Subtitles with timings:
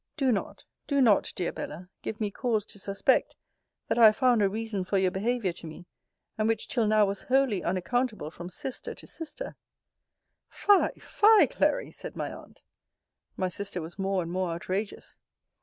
[0.17, 3.35] Do not, do not, dear Bella, give me cause to suspect,
[3.87, 5.85] that I have found a reason for your behaviour to me,
[6.39, 9.55] and which till now was wholly unaccountable from sister to sister
[10.49, 11.91] Fie, fie, Clary!
[11.91, 12.63] said my aunt.
[13.37, 15.19] My sister was more and more outrageous.